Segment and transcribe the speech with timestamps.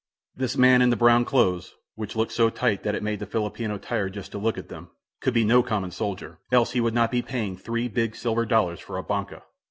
[0.35, 3.77] This man in the brown clothes, which looked so tight that it made the Filipino
[3.77, 4.89] tired just to look at them,
[5.19, 8.79] could be no common soldier, else he would not be paying three big silver dollars
[8.79, 9.43] for a "banca."